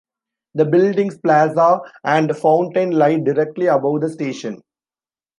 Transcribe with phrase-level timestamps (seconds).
[0.55, 4.63] The building's plaza and fountain lie directly above the station.